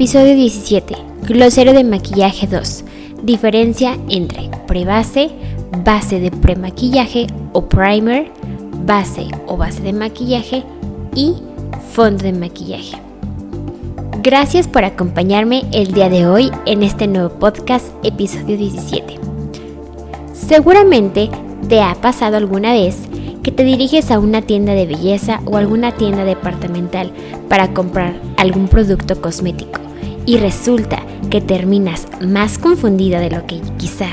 [0.00, 0.96] Episodio 17.
[1.28, 2.84] Glosero de maquillaje 2.
[3.22, 5.28] Diferencia entre prebase,
[5.84, 8.32] base de premaquillaje o primer,
[8.86, 10.64] base o base de maquillaje
[11.14, 11.34] y
[11.92, 12.96] fondo de maquillaje.
[14.22, 19.18] Gracias por acompañarme el día de hoy en este nuevo podcast, episodio 17.
[20.32, 21.28] Seguramente
[21.68, 23.02] te ha pasado alguna vez
[23.42, 27.12] que te diriges a una tienda de belleza o alguna tienda departamental
[27.50, 29.89] para comprar algún producto cosmético
[30.30, 34.06] y resulta que terminas más confundida de lo que quizá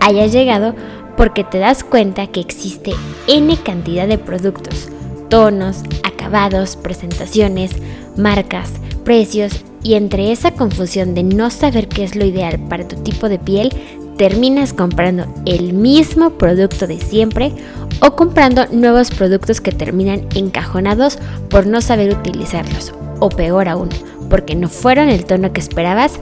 [0.00, 0.74] hayas llegado
[1.14, 2.94] porque te das cuenta que existe
[3.26, 4.88] N cantidad de productos,
[5.28, 7.72] tonos, acabados, presentaciones,
[8.16, 12.96] marcas, precios y entre esa confusión de no saber qué es lo ideal para tu
[13.02, 13.70] tipo de piel,
[14.16, 17.52] terminas comprando el mismo producto de siempre
[18.00, 21.18] o comprando nuevos productos que terminan encajonados
[21.50, 23.90] por no saber utilizarlos o peor aún,
[24.28, 26.20] porque no fueron el tono que esperabas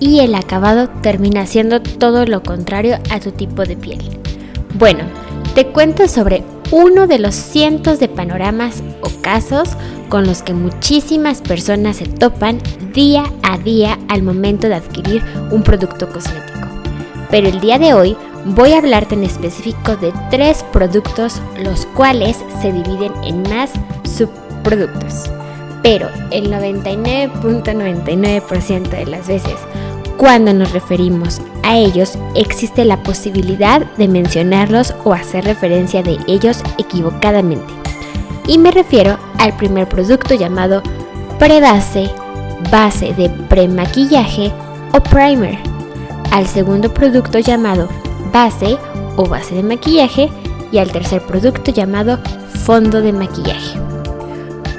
[0.00, 4.00] y el acabado termina siendo todo lo contrario a tu tipo de piel.
[4.74, 5.04] Bueno,
[5.54, 9.70] te cuento sobre uno de los cientos de panoramas o casos
[10.08, 12.58] con los que muchísimas personas se topan
[12.92, 16.68] día a día al momento de adquirir un producto cosmético.
[17.30, 22.38] Pero el día de hoy voy a hablarte en específico de tres productos los cuales
[22.60, 23.70] se dividen en más
[24.04, 25.30] subproductos
[25.82, 29.56] pero el 99.99% de las veces
[30.22, 36.62] cuando nos referimos a ellos existe la posibilidad de mencionarlos o hacer referencia de ellos
[36.78, 37.74] equivocadamente.
[38.46, 40.80] Y me refiero al primer producto llamado
[41.40, 42.08] prebase,
[42.70, 44.52] base de premaquillaje
[44.92, 45.58] o primer,
[46.30, 47.88] al segundo producto llamado
[48.32, 48.78] base
[49.16, 50.30] o base de maquillaje
[50.70, 52.20] y al tercer producto llamado
[52.64, 53.91] fondo de maquillaje.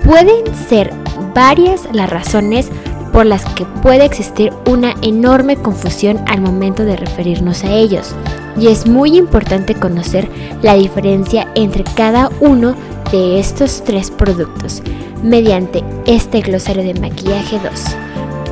[0.03, 0.93] Pueden ser
[1.33, 2.69] varias las razones
[3.13, 8.15] por las que puede existir una enorme confusión al momento de referirnos a ellos,
[8.57, 10.27] y es muy importante conocer
[10.61, 12.75] la diferencia entre cada uno
[13.11, 14.81] de estos tres productos
[15.23, 17.71] mediante este glosario de maquillaje 2,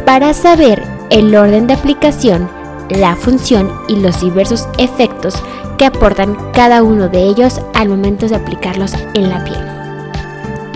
[0.06, 2.48] para saber el orden de aplicación,
[2.90, 5.42] la función y los diversos efectos
[5.78, 9.81] que aportan cada uno de ellos al momento de aplicarlos en la piel.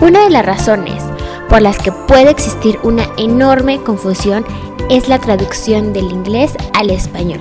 [0.00, 1.02] Una de las razones
[1.48, 4.44] por las que puede existir una enorme confusión
[4.90, 7.40] es la traducción del inglés al español.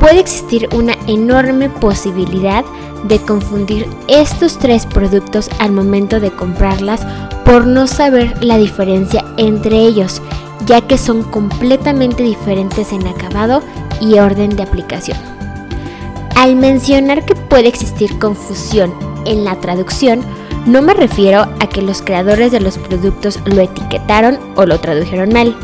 [0.00, 2.64] Puede existir una enorme posibilidad
[3.04, 7.06] de confundir estos tres productos al momento de comprarlas
[7.44, 10.22] por no saber la diferencia entre ellos,
[10.64, 13.62] ya que son completamente diferentes en acabado
[14.00, 15.18] y orden de aplicación.
[16.34, 18.94] Al mencionar que puede existir confusión
[19.26, 20.22] en la traducción,
[20.66, 25.32] no me refiero a que los creadores de los productos lo etiquetaron o lo tradujeron
[25.32, 25.56] mal,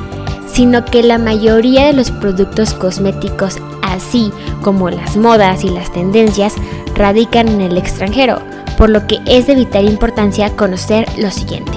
[0.46, 4.32] sino que la mayoría de los productos cosméticos, así
[4.62, 6.54] como las modas y las tendencias,
[6.94, 8.40] radican en el extranjero,
[8.78, 11.72] por lo que es de vital importancia conocer lo siguiente.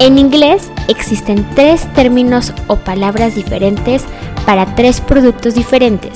[0.00, 4.02] En inglés existen tres términos o palabras diferentes
[4.44, 6.14] para tres productos diferentes,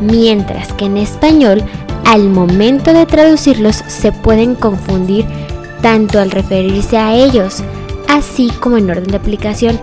[0.00, 1.64] mientras que en español
[2.06, 5.26] al momento de traducirlos se pueden confundir
[5.82, 7.64] tanto al referirse a ellos,
[8.08, 9.80] así como en orden de aplicación,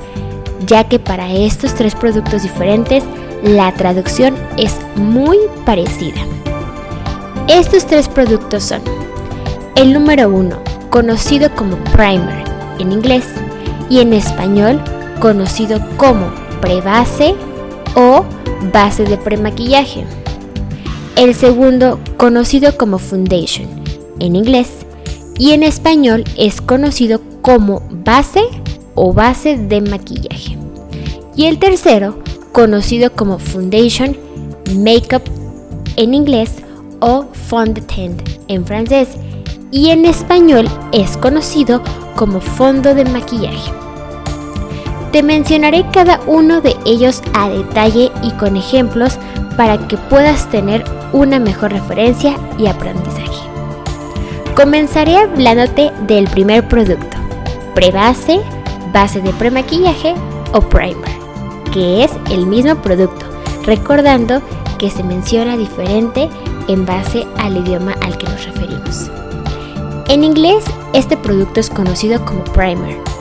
[0.65, 3.03] ya que para estos tres productos diferentes
[3.43, 6.21] la traducción es muy parecida.
[7.49, 8.81] Estos tres productos son
[9.75, 10.59] el número uno,
[10.89, 12.45] conocido como primer
[12.79, 13.25] en inglés
[13.89, 14.81] y en español
[15.19, 16.31] conocido como
[16.61, 17.35] prebase
[17.95, 18.23] o
[18.71, 20.05] base de premaquillaje.
[21.15, 23.67] El segundo, conocido como foundation
[24.19, 24.69] en inglés
[25.37, 28.41] y en español es conocido como base
[28.95, 30.57] o base de maquillaje.
[31.35, 32.17] Y el tercero,
[32.51, 34.17] conocido como foundation
[34.75, 35.23] makeup
[35.97, 36.55] en inglés
[36.99, 39.09] o fond de teint en francés
[39.71, 41.83] y en español es conocido
[42.15, 43.82] como fondo de maquillaje.
[45.13, 49.19] Te mencionaré cada uno de ellos a detalle y con ejemplos
[49.55, 53.47] para que puedas tener una mejor referencia y aprendizaje.
[54.55, 57.15] Comenzaré hablándote del primer producto,
[57.75, 58.41] prebase,
[58.91, 60.15] base de premaquillaje
[60.51, 61.11] o primer,
[61.71, 63.27] que es el mismo producto,
[63.67, 64.41] recordando
[64.79, 66.27] que se menciona diferente
[66.67, 69.11] en base al idioma al que nos referimos.
[70.07, 73.12] En inglés, este producto es conocido como primer.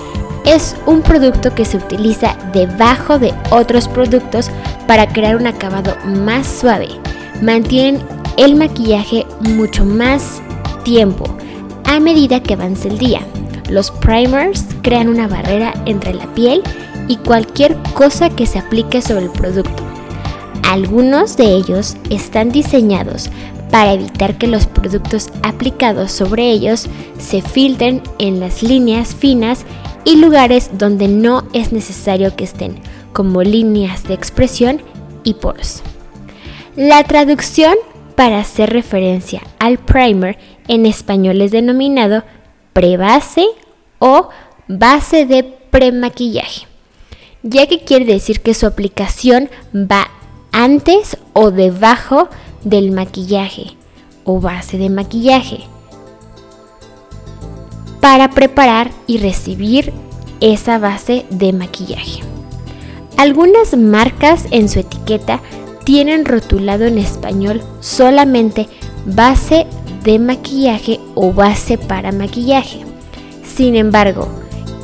[0.44, 4.50] Es un producto que se utiliza debajo de otros productos
[4.88, 6.88] para crear un acabado más suave.
[7.40, 8.02] Mantienen
[8.36, 10.42] el maquillaje mucho más
[10.84, 11.24] tiempo
[11.84, 13.20] a medida que avance el día.
[13.68, 16.62] Los primers crean una barrera entre la piel
[17.08, 19.82] y cualquier cosa que se aplique sobre el producto.
[20.64, 23.30] Algunos de ellos están diseñados
[23.70, 29.64] para evitar que los productos aplicados sobre ellos se filtren en las líneas finas
[30.04, 32.76] y lugares donde no es necesario que estén,
[33.12, 34.82] como líneas de expresión
[35.24, 35.82] y poros.
[36.76, 37.74] La traducción
[38.16, 40.38] para hacer referencia al primer
[40.68, 42.24] en español es denominado
[42.72, 43.46] prebase
[43.98, 44.28] o
[44.68, 46.66] base de premaquillaje,
[47.42, 50.10] ya que quiere decir que su aplicación va
[50.52, 52.28] antes o debajo
[52.64, 53.76] del maquillaje
[54.24, 55.66] o base de maquillaje
[58.02, 59.92] para preparar y recibir
[60.40, 62.20] esa base de maquillaje.
[63.16, 65.40] Algunas marcas en su etiqueta
[65.84, 68.66] tienen rotulado en español solamente
[69.06, 69.66] base
[70.02, 72.80] de maquillaje o base para maquillaje.
[73.44, 74.26] Sin embargo,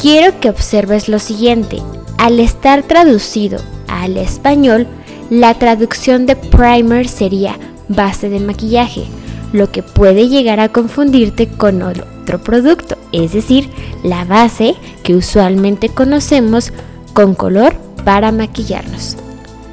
[0.00, 1.82] quiero que observes lo siguiente.
[2.18, 4.86] Al estar traducido al español,
[5.28, 9.06] la traducción de primer sería base de maquillaje,
[9.52, 13.70] lo que puede llegar a confundirte con otro producto, es decir,
[14.02, 16.72] la base que usualmente conocemos
[17.12, 17.74] con color
[18.04, 19.16] para maquillarnos.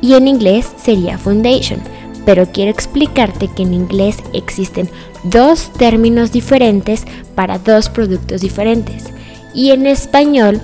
[0.02, 1.80] Y en inglés sería foundation,
[2.26, 4.90] pero quiero explicarte que en inglés existen
[5.24, 9.06] dos términos diferentes para dos productos diferentes.
[9.54, 10.62] Y en español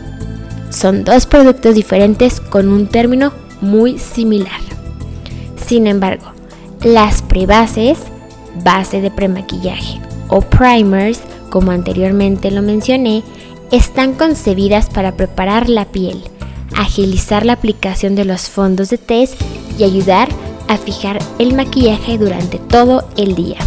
[0.70, 4.60] son dos productos diferentes con un término muy similar.
[5.56, 6.32] Sin embargo,
[6.84, 8.00] las prebases,
[8.64, 13.22] base de premaquillaje o primers, como anteriormente lo mencioné,
[13.72, 16.24] están concebidas para preparar la piel,
[16.76, 19.40] agilizar la aplicación de los fondos de test
[19.78, 20.30] y ayudar
[20.68, 23.58] a fijar el maquillaje durante todo el día.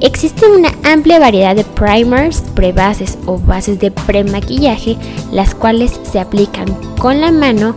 [0.00, 4.96] Existe una amplia variedad de primers, prebases o bases de premaquillaje,
[5.32, 7.74] las cuales se aplican con la mano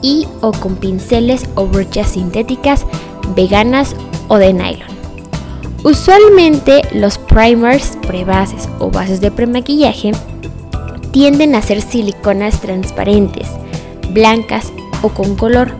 [0.00, 2.86] y o con pinceles o brochas sintéticas,
[3.34, 3.96] veganas
[4.28, 4.93] o de nylon.
[5.84, 10.12] Usualmente los primers, prebases o bases de premaquillaje
[11.12, 13.50] tienden a ser siliconas transparentes,
[14.08, 14.72] blancas
[15.02, 15.72] o con color,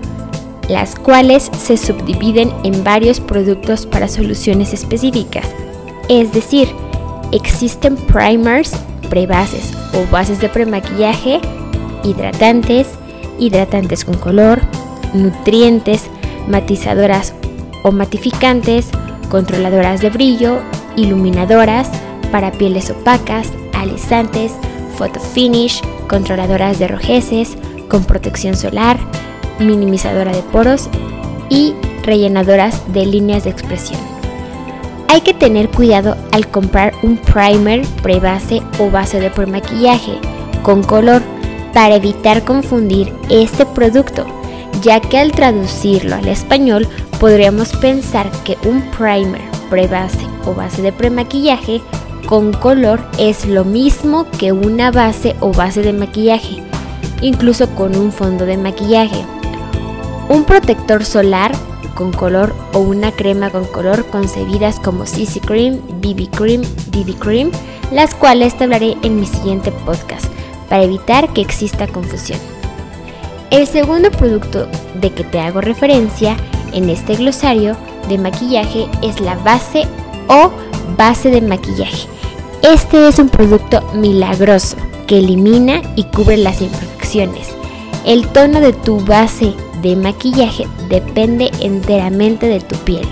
[0.69, 5.47] las cuales se subdividen en varios productos para soluciones específicas.
[6.11, 6.69] Es decir,
[7.33, 8.73] existen primers,
[9.09, 11.41] prebases o bases de premaquillaje,
[12.05, 12.89] hidratantes,
[13.39, 14.61] hidratantes con color,
[15.15, 16.03] nutrientes,
[16.47, 17.33] matizadoras
[17.83, 18.91] o matificantes,
[19.29, 20.61] controladoras de brillo,
[20.97, 21.89] iluminadoras
[22.31, 24.53] para pieles opacas, alisantes,
[24.97, 27.57] photo finish, controladoras de rojeces,
[27.89, 28.99] con protección solar,
[29.59, 30.89] minimizadora de poros
[31.49, 34.01] y rellenadoras de líneas de expresión.
[35.09, 40.19] Hay que tener cuidado al comprar un primer, prebase o base de premaquillaje
[40.63, 41.23] con color
[41.73, 44.27] para evitar confundir este producto,
[44.83, 50.93] ya que al traducirlo al español podríamos pensar que un primer, prebase o base de
[50.93, 51.81] premaquillaje
[52.27, 56.63] con color es lo mismo que una base o base de maquillaje,
[57.21, 59.25] incluso con un fondo de maquillaje.
[60.29, 61.53] Un protector solar
[61.95, 67.51] con color o una crema con color concebidas como CC Cream, BB Cream, DD Cream,
[67.93, 70.27] las cuales te hablaré en mi siguiente podcast
[70.69, 72.41] para evitar que exista confusión.
[73.51, 74.67] El segundo producto
[75.01, 76.37] de que te hago referencia
[76.75, 77.77] en este glosario
[78.09, 79.87] de maquillaje es la base
[80.29, 80.51] o
[80.99, 82.09] base de maquillaje.
[82.63, 84.77] Este es un producto milagroso
[85.07, 87.49] que elimina y cubre las imperfecciones.
[88.05, 93.07] El tono de tu base de maquillaje depende enteramente de tu piel.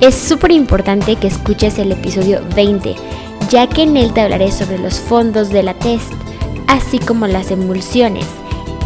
[0.00, 2.94] Es súper importante que escuches el episodio 20,
[3.50, 6.12] ya que en él te hablaré sobre los fondos de la test,
[6.66, 8.26] así como las emulsiones,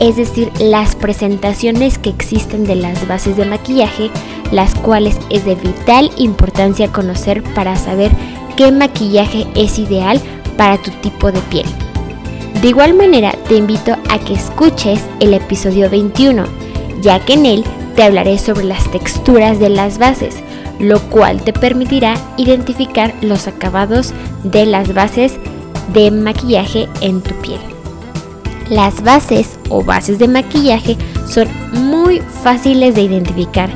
[0.01, 4.11] es decir, las presentaciones que existen de las bases de maquillaje,
[4.53, 8.11] las cuales es de vital importancia conocer para saber
[8.57, 10.21] qué maquillaje es ideal
[10.57, 11.67] para tu tipo de piel.
[12.61, 16.45] De igual manera, te invito a que escuches el episodio 21,
[17.03, 20.37] ya que en él te hablaré sobre las texturas de las bases,
[20.79, 24.13] lo cual te permitirá identificar los acabados
[24.45, 25.35] de las bases
[25.93, 27.76] de maquillaje en tu piel.
[28.71, 30.97] Las bases o bases de maquillaje
[31.29, 33.71] son muy fáciles de identificar,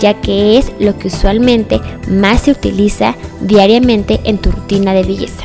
[0.00, 5.44] ya que es lo que usualmente más se utiliza diariamente en tu rutina de belleza.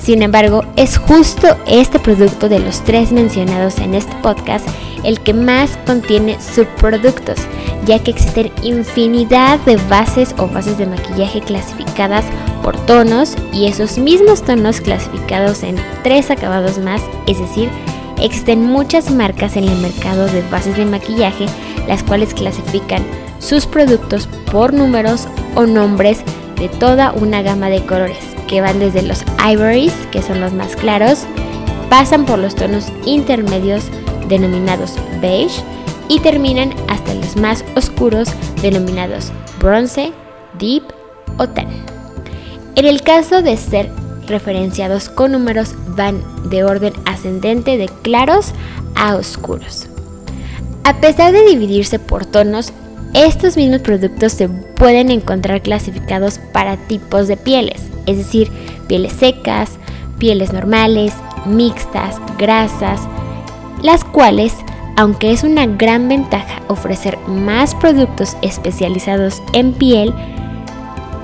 [0.00, 4.66] Sin embargo, es justo este producto de los tres mencionados en este podcast
[5.04, 7.38] el que más contiene subproductos,
[7.86, 12.24] ya que existen infinidad de bases o bases de maquillaje clasificadas
[12.62, 17.68] por tonos y esos mismos tonos clasificados en tres acabados más, es decir,
[18.20, 21.46] existen muchas marcas en el mercado de bases de maquillaje
[21.86, 23.02] las cuales clasifican
[23.38, 26.22] sus productos por números o nombres
[26.58, 30.76] de toda una gama de colores que van desde los ivories, que son los más
[30.76, 31.24] claros,
[31.88, 33.84] pasan por los tonos intermedios
[34.28, 35.62] denominados beige
[36.08, 38.28] y terminan hasta los más oscuros
[38.62, 40.12] denominados bronce,
[40.58, 40.84] deep
[41.38, 41.68] o tan.
[42.74, 43.90] En el caso de ser
[44.28, 48.52] referenciados con números van de orden ascendente de claros
[48.94, 49.86] a oscuros.
[50.84, 52.72] A pesar de dividirse por tonos,
[53.14, 58.50] estos mismos productos se pueden encontrar clasificados para tipos de pieles, es decir,
[58.86, 59.78] pieles secas,
[60.18, 61.12] pieles normales,
[61.46, 63.02] mixtas, grasas,
[63.82, 64.54] las cuales,
[64.96, 70.12] aunque es una gran ventaja ofrecer más productos especializados en piel,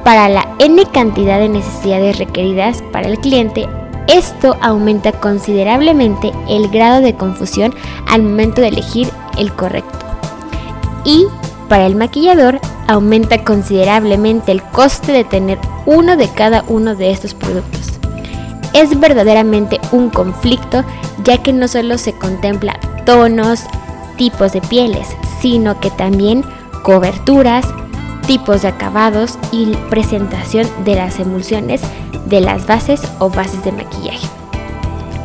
[0.05, 3.69] para la N cantidad de necesidades requeridas para el cliente,
[4.07, 7.75] esto aumenta considerablemente el grado de confusión
[8.07, 9.99] al momento de elegir el correcto.
[11.05, 11.27] Y
[11.69, 17.35] para el maquillador aumenta considerablemente el coste de tener uno de cada uno de estos
[17.35, 17.93] productos.
[18.75, 20.85] Es verdaderamente un conflicto
[21.25, 23.65] ya que no solo se contempla tonos,
[24.17, 25.09] tipos de pieles,
[25.41, 26.45] sino que también
[26.83, 27.67] coberturas,
[28.27, 31.83] tipos de acabados y presentación de las emulsiones
[32.27, 34.27] de las bases o bases de maquillaje.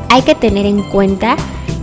[0.10, 1.36] Hay que tener en cuenta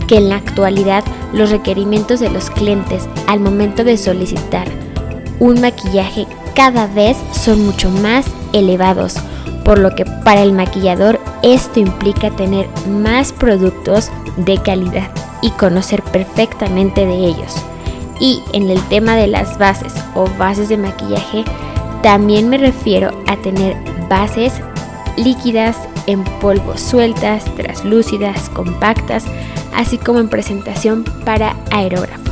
[0.07, 4.67] que en la actualidad los requerimientos de los clientes al momento de solicitar
[5.39, 9.15] un maquillaje cada vez son mucho más elevados,
[9.63, 16.01] por lo que para el maquillador esto implica tener más productos de calidad y conocer
[16.01, 17.55] perfectamente de ellos.
[18.19, 21.43] Y en el tema de las bases o bases de maquillaje,
[22.01, 23.75] también me refiero a tener
[24.09, 24.53] bases
[25.17, 29.25] líquidas, en polvo sueltas, traslúcidas, compactas,
[29.75, 32.31] así como en presentación para aerógrafo.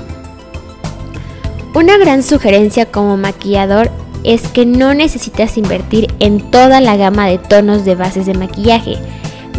[1.74, 3.92] Una gran sugerencia como maquillador
[4.24, 8.98] es que no necesitas invertir en toda la gama de tonos de bases de maquillaje.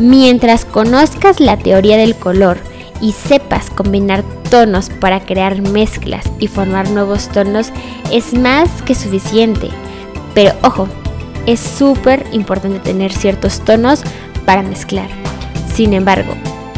[0.00, 2.58] Mientras conozcas la teoría del color
[3.00, 7.72] y sepas combinar tonos para crear mezclas y formar nuevos tonos,
[8.10, 9.68] es más que suficiente.
[10.34, 10.88] Pero ojo,
[11.46, 14.02] es súper importante tener ciertos tonos
[14.44, 15.08] para mezclar.
[15.72, 16.34] Sin embargo,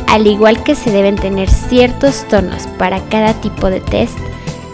[0.07, 4.19] al igual que se deben tener ciertos tonos para cada tipo de test,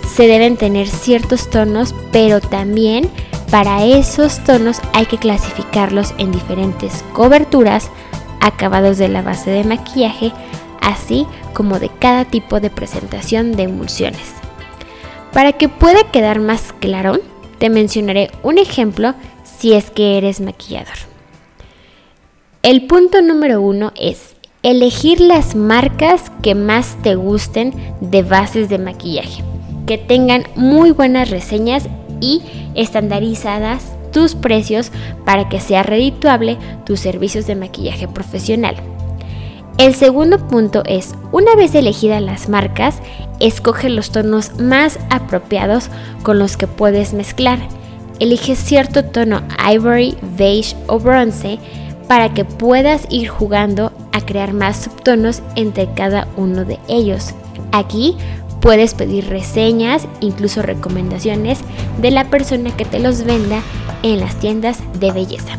[0.07, 3.11] se deben tener ciertos tonos, pero también
[3.51, 7.91] para esos tonos hay que clasificarlos en diferentes coberturas,
[8.41, 10.33] acabados de la base de maquillaje,
[10.85, 14.35] así como de cada tipo de presentación de emulsiones.
[15.33, 17.19] Para que pueda quedar más claro,
[17.59, 20.95] te mencionaré un ejemplo si es que eres maquillador.
[22.63, 28.79] El punto número uno es elegir las marcas que más te gusten de bases de
[28.79, 29.43] maquillaje,
[29.87, 31.89] que tengan muy buenas reseñas
[32.21, 32.43] y
[32.75, 34.93] estandarizadas tus precios
[35.27, 38.77] para que sea redituable tus servicios de maquillaje profesional.
[39.77, 43.01] El segundo punto es, una vez elegidas las marcas,
[43.41, 45.91] escoge los tonos más apropiados
[46.23, 47.59] con los que puedes mezclar.
[48.21, 51.59] Elige cierto tono ivory, beige o bronce
[52.07, 57.35] para que puedas ir jugando a crear más subtonos entre cada uno de ellos.
[57.73, 58.17] Aquí
[58.61, 61.59] puedes pedir reseñas, incluso recomendaciones
[62.01, 63.61] de la persona que te los venda
[64.05, 65.59] en las tiendas de belleza.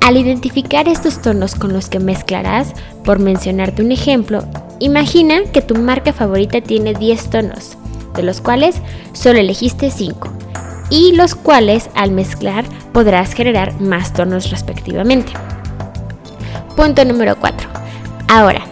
[0.00, 2.72] Al identificar estos tonos con los que mezclarás,
[3.04, 4.44] por mencionarte un ejemplo,
[4.78, 7.76] imagina que tu marca favorita tiene 10 tonos,
[8.14, 8.80] de los cuales
[9.12, 10.28] solo elegiste 5,
[10.90, 15.32] y los cuales al mezclar podrás generar más tonos respectivamente.
[16.76, 17.68] Punto número 4.
[18.28, 18.62] Ahora,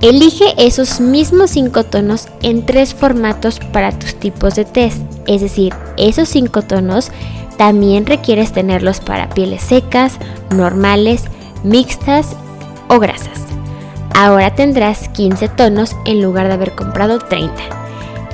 [0.00, 5.74] elige esos mismos 5 tonos en tres formatos para tus tipos de test, es decir,
[5.96, 7.10] esos 5 tonos
[7.56, 10.18] también requieres tenerlos para pieles secas,
[10.50, 11.24] normales,
[11.64, 12.36] mixtas
[12.88, 13.46] o grasas.
[14.18, 17.52] Ahora tendrás 15 tonos en lugar de haber comprado 30.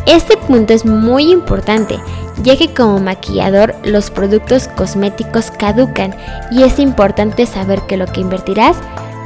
[0.06, 1.98] Este punto es muy importante,
[2.44, 6.14] ya que como maquillador los productos cosméticos caducan
[6.52, 8.76] y es importante saber que lo que invertirás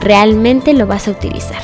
[0.01, 1.61] realmente lo vas a utilizar.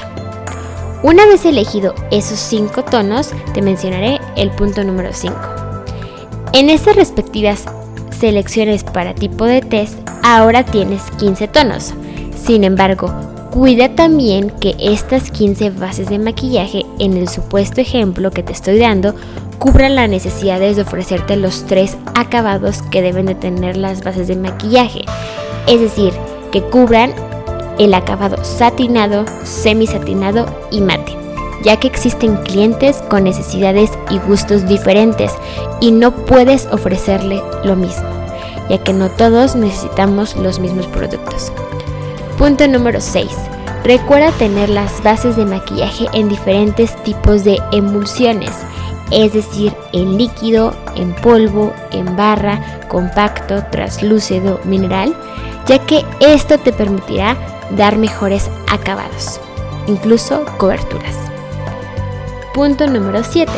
[1.03, 5.35] Una vez elegido esos 5 tonos, te mencionaré el punto número 5.
[6.53, 7.65] En estas respectivas
[8.11, 11.95] selecciones para tipo de test, ahora tienes 15 tonos.
[12.37, 18.43] Sin embargo, cuida también que estas 15 bases de maquillaje, en el supuesto ejemplo que
[18.43, 19.15] te estoy dando,
[19.59, 24.37] cubran las necesidades de ofrecerte los tres acabados que deben de tener las bases de
[24.37, 25.03] maquillaje.
[25.67, 26.15] Es decir,
[26.51, 27.13] que cubran
[27.79, 31.15] el acabado satinado, semisatinado y mate
[31.63, 35.31] ya que existen clientes con necesidades y gustos diferentes
[35.81, 38.09] y no puedes ofrecerle lo mismo,
[38.69, 41.53] ya que no todos necesitamos los mismos productos.
[42.43, 43.31] Punto número 6.
[43.85, 48.51] Recuerda tener las bases de maquillaje en diferentes tipos de emulsiones,
[49.13, 55.15] es decir, en líquido, en polvo, en barra, compacto, traslúcido, mineral,
[55.69, 57.37] ya que esto te permitirá
[57.77, 59.41] dar mejores acabados,
[59.87, 61.15] incluso coberturas.
[62.55, 63.53] Punto número 7.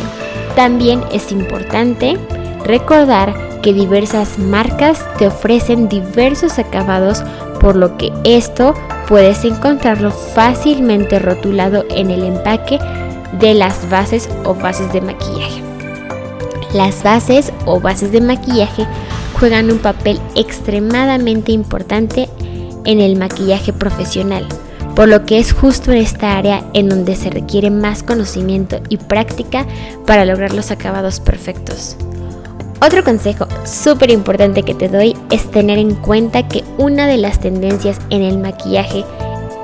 [0.55, 2.19] También es importante
[2.65, 7.23] recordar que diversas marcas te ofrecen diversos acabados,
[7.61, 8.73] por lo que esto
[9.07, 12.79] puedes encontrarlo fácilmente rotulado en el empaque
[13.39, 15.61] de las bases o bases de maquillaje.
[16.73, 18.85] Las bases o bases de maquillaje
[19.39, 22.29] juegan un papel extremadamente importante
[22.83, 24.45] en el maquillaje profesional
[24.95, 28.97] por lo que es justo en esta área en donde se requiere más conocimiento y
[28.97, 29.65] práctica
[30.05, 31.97] para lograr los acabados perfectos.
[32.81, 37.39] Otro consejo súper importante que te doy es tener en cuenta que una de las
[37.39, 39.05] tendencias en el maquillaje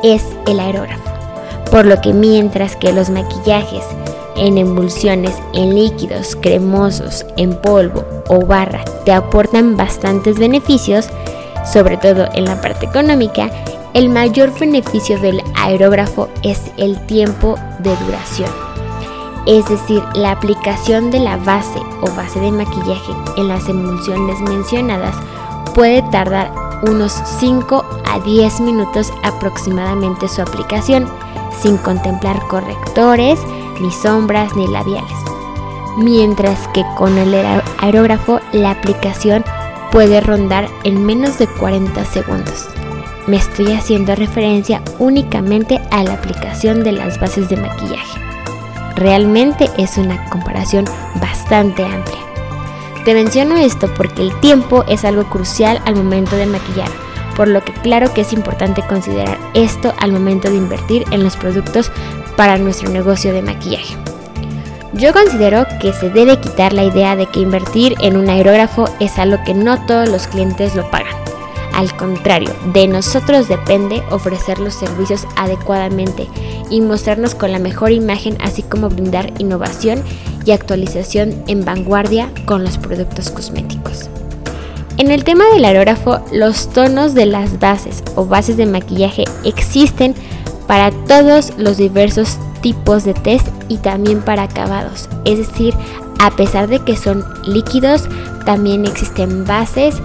[0.02, 1.04] es el aerógrafo,
[1.69, 3.84] por lo que mientras que los maquillajes
[4.38, 11.10] en emulsiones, en líquidos, cremosos, en polvo o barra te aportan bastantes beneficios,
[11.71, 13.52] sobre todo en la parte económica,
[13.93, 18.70] el mayor beneficio del aerógrafo es el tiempo de duración.
[19.45, 25.15] Es decir, la aplicación de la base o base de maquillaje en las emulsiones mencionadas
[25.73, 26.51] puede tardar
[26.84, 31.08] unos 5 a 10 minutos aproximadamente su aplicación,
[31.62, 33.39] sin contemplar correctores,
[33.80, 35.17] ni sombras, ni labiales.
[35.97, 37.34] Mientras que con el
[37.80, 39.43] aerógrafo la aplicación
[39.91, 42.67] puede rondar en menos de 40 segundos
[43.27, 48.31] me estoy haciendo referencia únicamente a la aplicación de las bases de maquillaje.
[48.95, 52.19] Realmente es una comparación bastante amplia.
[53.06, 56.89] Te menciono esto porque el tiempo es algo crucial al momento de maquillar,
[57.36, 61.36] por lo que claro que es importante considerar esto al momento de invertir en los
[61.36, 61.91] productos
[62.38, 63.95] para nuestro negocio de maquillaje.
[64.93, 69.17] Yo considero que se debe quitar la idea de que invertir en un aerógrafo es
[69.17, 71.20] algo que no todos los clientes lo pagan.
[71.73, 76.27] Al contrario, de nosotros depende ofrecer los servicios adecuadamente
[76.69, 80.03] y mostrarnos con la mejor imagen, así como brindar innovación
[80.45, 84.10] y actualización en vanguardia con los productos cosméticos.
[84.97, 90.13] En el tema del aerógrafo, los tonos de las bases o bases de maquillaje existen
[90.67, 95.73] para todos los diversos tipos de test y también para acabados, es decir,
[96.23, 98.07] A pesar de que son líquidos,
[98.45, 99.95] también existen bases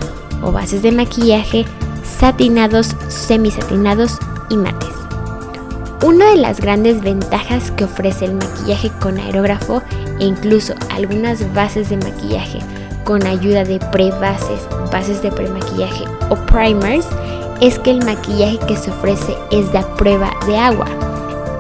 [0.43, 1.65] o bases de maquillaje
[2.03, 4.19] satinados, semisatinados
[4.49, 4.93] y mates.
[6.03, 9.83] Una de las grandes ventajas que ofrece el maquillaje con aerógrafo
[10.21, 12.61] e incluso algunas bases de maquillaje
[13.05, 17.07] con ayuda de pre-bases, bases de premaquillaje o primers
[17.61, 20.87] es que el maquillaje que se ofrece es de prueba de agua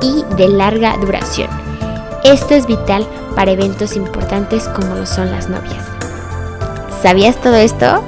[0.03, 1.49] y de larga duración.
[2.25, 5.87] Esto es vital para eventos importantes como lo son las novias.
[7.03, 8.03] ¿Sabías todo esto?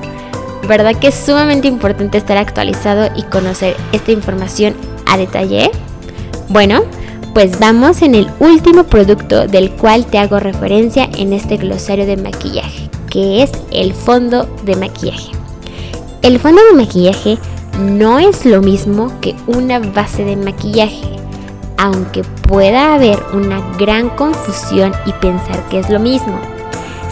[0.68, 4.74] ¿Verdad que es sumamente importante estar actualizado y conocer esta información
[5.07, 5.70] a detalle?
[6.50, 6.83] Bueno,
[7.33, 12.18] pues vamos en el último producto del cual te hago referencia en este glosario de
[12.18, 15.33] maquillaje, que es el fondo de maquillaje.
[16.20, 17.38] El fondo de maquillaje
[17.81, 21.16] no es lo mismo que una base de maquillaje,
[21.78, 26.58] aunque pueda haber una gran confusión y pensar que es lo mismo.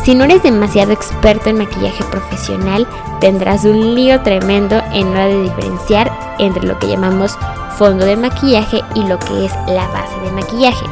[0.07, 2.87] Si no eres demasiado experto en maquillaje profesional,
[3.19, 7.37] tendrás un lío tremendo en hora de diferenciar entre lo que llamamos
[7.77, 10.87] fondo de maquillaje y lo que es la base de maquillaje.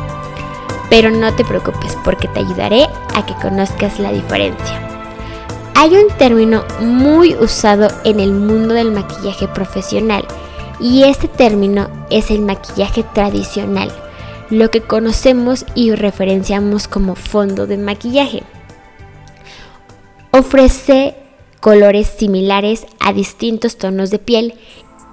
[0.91, 4.83] Pero no te preocupes porque te ayudaré a que conozcas la diferencia.
[5.77, 10.27] Hay un término muy usado en el mundo del maquillaje profesional
[10.81, 13.93] y este término es el maquillaje tradicional,
[14.51, 18.43] lo que conocemos y referenciamos como fondo de maquillaje.
[20.37, 21.15] Ofrece
[21.61, 24.55] colores similares a distintos tonos de piel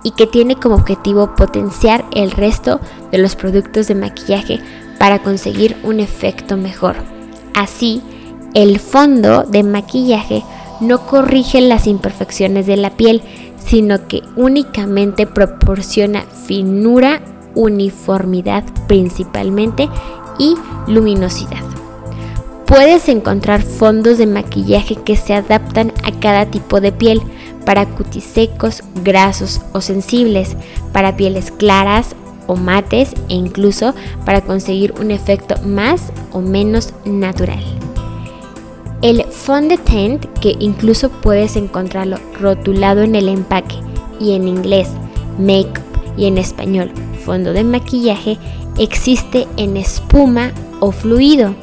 [0.04, 2.80] y que tiene como objetivo potenciar el resto
[3.12, 4.60] de los productos de maquillaje
[4.98, 6.96] para conseguir un efecto mejor.
[7.54, 8.02] Así,
[8.56, 10.44] el fondo de maquillaje
[10.80, 13.22] no corrige las imperfecciones de la piel,
[13.64, 17.22] sino que únicamente proporciona finura,
[17.54, 19.88] uniformidad principalmente
[20.40, 20.56] y
[20.88, 21.71] luminosidad.
[22.72, 27.22] Puedes encontrar fondos de maquillaje que se adaptan a cada tipo de piel,
[27.66, 30.56] para cutis secos, grasos o sensibles,
[30.94, 32.16] para pieles claras
[32.48, 37.62] o mates e incluso para conseguir un efecto más o menos natural.
[39.02, 43.76] El fond de teint, que incluso puedes encontrarlo rotulado en el empaque
[44.18, 44.88] y en inglés
[45.38, 45.74] make
[46.16, 46.90] y en español
[47.26, 48.38] fondo de maquillaje,
[48.78, 51.54] existe en espuma o fluido.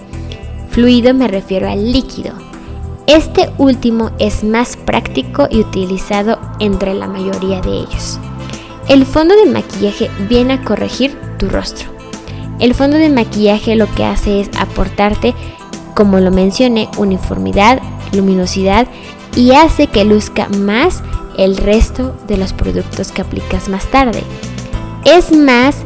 [0.79, 2.35] Fluido me refiero al líquido.
[3.09, 8.21] Este último es más práctico y utilizado entre la mayoría de ellos.
[8.88, 11.88] El fondo de maquillaje viene a corregir tu rostro.
[12.61, 15.35] El fondo de maquillaje lo que hace es aportarte
[15.97, 18.87] como lo mencioné, uniformidad, luminosidad
[19.35, 21.03] y hace que luzca más
[21.37, 24.23] el resto de los productos que aplicas más tarde.
[25.05, 25.79] Es más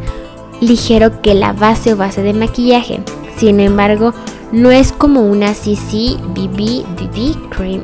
[0.60, 3.00] ligero que la base o base de maquillaje,
[3.38, 4.12] sin embargo,
[4.52, 7.82] no es como una CC BB BB Cream.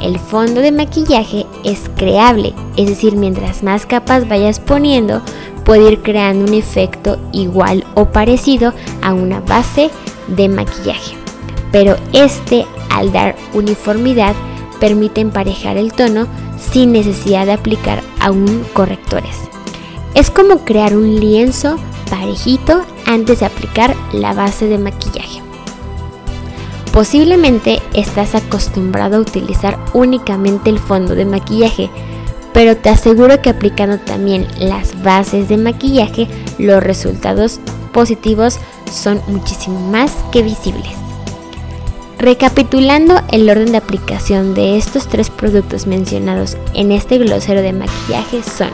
[0.00, 5.22] El fondo de maquillaje es creable, es decir, mientras más capas vayas poniendo,
[5.64, 9.90] puede ir creando un efecto igual o parecido a una base
[10.26, 11.22] de maquillaje
[11.72, 14.36] pero este al dar uniformidad
[14.78, 16.28] permite emparejar el tono
[16.60, 19.36] sin necesidad de aplicar aún correctores.
[20.14, 21.78] Es como crear un lienzo
[22.10, 25.41] parejito antes de aplicar la base de maquillaje.
[26.92, 31.88] Posiblemente estás acostumbrado a utilizar únicamente el fondo de maquillaje,
[32.52, 36.28] pero te aseguro que aplicando también las bases de maquillaje,
[36.58, 37.60] los resultados
[37.94, 38.58] positivos
[38.92, 40.92] son muchísimo más que visibles.
[42.18, 48.42] Recapitulando el orden de aplicación de estos tres productos mencionados en este glosario de maquillaje
[48.42, 48.70] son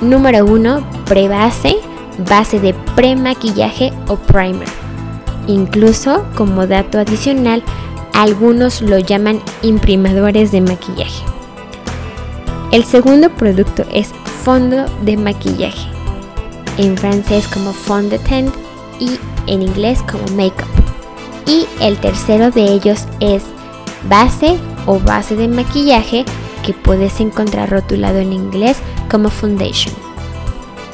[0.00, 1.76] número 1, prebase,
[2.28, 4.81] base de premaquillaje o primer.
[5.46, 7.62] Incluso, como dato adicional,
[8.12, 11.24] algunos lo llaman imprimadores de maquillaje.
[12.70, 14.08] El segundo producto es
[14.44, 15.88] fondo de maquillaje,
[16.78, 18.54] en francés como fond de teint
[18.98, 20.82] y en inglés como makeup
[21.46, 23.42] y el tercero de ellos es
[24.08, 26.24] base o base de maquillaje
[26.64, 28.78] que puedes encontrar rotulado en inglés
[29.10, 29.94] como foundation.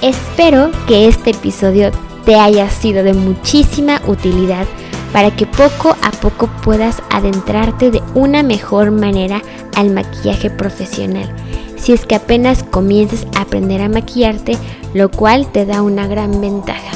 [0.00, 1.90] Espero que este episodio
[2.28, 4.66] te haya sido de muchísima utilidad
[5.14, 9.40] para que poco a poco puedas adentrarte de una mejor manera
[9.74, 11.34] al maquillaje profesional.
[11.78, 14.58] Si es que apenas comienzas a aprender a maquillarte,
[14.92, 16.90] lo cual te da una gran ventaja.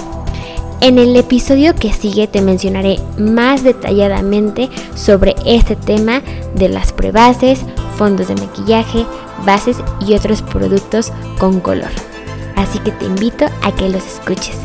[0.83, 6.21] En el episodio que sigue te mencionaré más detalladamente sobre este tema
[6.55, 7.61] de las prebases,
[7.97, 9.07] fondos de maquillaje,
[9.47, 11.91] bases y otros productos con color.
[12.55, 14.59] Así que te invito a que los escuches.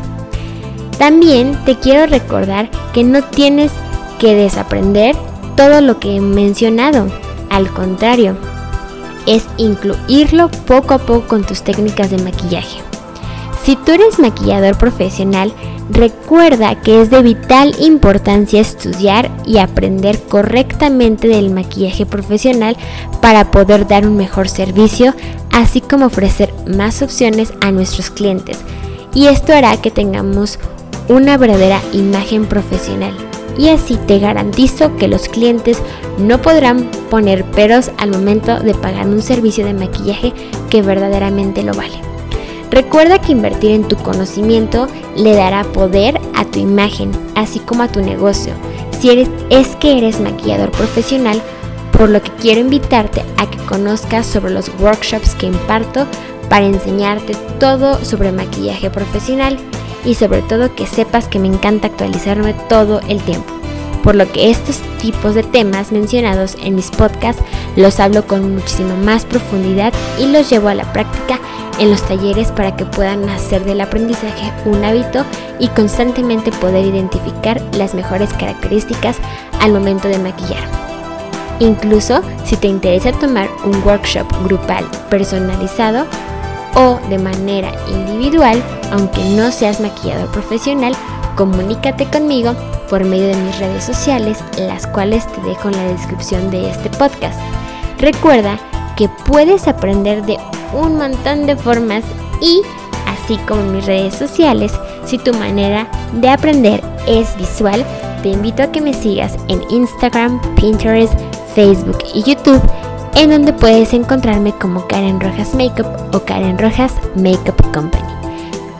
[0.98, 3.72] También te quiero recordar que no tienes
[4.18, 5.16] que desaprender
[5.56, 7.06] todo lo que he mencionado.
[7.50, 8.36] Al contrario,
[9.26, 12.80] es incluirlo poco a poco con tus técnicas de maquillaje.
[13.62, 15.52] Si tú eres maquillador profesional,
[15.90, 22.76] recuerda que es de vital importancia estudiar y aprender correctamente del maquillaje profesional
[23.20, 25.14] para poder dar un mejor servicio,
[25.50, 28.60] así como ofrecer más opciones a nuestros clientes.
[29.12, 30.58] Y esto hará que tengamos
[31.08, 33.14] una verdadera imagen profesional.
[33.56, 35.82] Y así te garantizo que los clientes
[36.18, 40.32] no podrán poner peros al momento de pagar un servicio de maquillaje
[40.70, 42.00] que verdaderamente lo vale.
[42.70, 47.88] Recuerda que invertir en tu conocimiento le dará poder a tu imagen, así como a
[47.88, 48.52] tu negocio.
[49.00, 51.42] Si eres, es que eres maquillador profesional,
[51.92, 56.06] por lo que quiero invitarte a que conozcas sobre los workshops que imparto
[56.48, 59.58] para enseñarte todo sobre maquillaje profesional
[60.04, 63.52] y sobre todo que sepas que me encanta actualizarme todo el tiempo.
[64.02, 67.42] Por lo que estos tipos de temas mencionados en mis podcasts
[67.76, 71.40] los hablo con muchísima más profundidad y los llevo a la práctica
[71.78, 75.24] en los talleres para que puedan hacer del aprendizaje un hábito
[75.58, 79.16] y constantemente poder identificar las mejores características
[79.60, 80.64] al momento de maquillar.
[81.60, 86.06] Incluso si te interesa tomar un workshop grupal personalizado
[86.74, 90.94] o de manera individual, aunque no seas maquillador profesional,
[91.36, 92.54] comunícate conmigo
[92.88, 96.90] por medio de mis redes sociales, las cuales te dejo en la descripción de este
[96.90, 97.38] podcast.
[97.98, 98.58] Recuerda
[98.96, 100.38] que puedes aprender de
[100.72, 102.04] un montón de formas
[102.40, 102.62] y,
[103.06, 104.72] así como en mis redes sociales,
[105.04, 107.84] si tu manera de aprender es visual,
[108.22, 111.14] te invito a que me sigas en Instagram, Pinterest,
[111.54, 112.60] Facebook y YouTube,
[113.14, 118.07] en donde puedes encontrarme como Karen Rojas Makeup o Karen Rojas Makeup Company.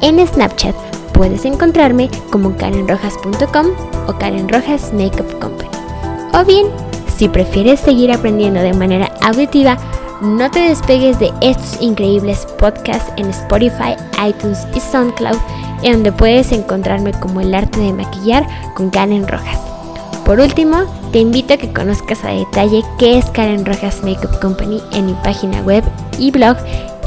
[0.00, 0.76] En Snapchat
[1.12, 3.66] puedes encontrarme como karenrojas.com
[4.06, 5.70] o Karen Rojas Makeup Company.
[6.32, 6.66] O bien,
[7.16, 9.76] si prefieres seguir aprendiendo de manera auditiva,
[10.20, 15.38] no te despegues de estos increíbles podcasts en Spotify, iTunes y SoundCloud,
[15.82, 19.60] en donde puedes encontrarme como el arte de maquillar con Karen Rojas.
[20.24, 24.80] Por último, te invito a que conozcas a detalle qué es Karen Rojas Makeup Company
[24.92, 25.82] en mi página web
[26.18, 26.56] y blog,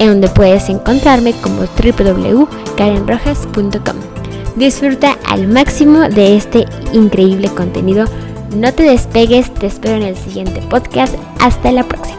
[0.02, 3.96] en donde puedes encontrarme como www.karenrojas.com.
[4.56, 8.06] Disfruta al máximo de este increíble contenido.
[8.56, 11.14] No te despegues, te espero en el siguiente podcast.
[11.40, 12.18] Hasta la próxima.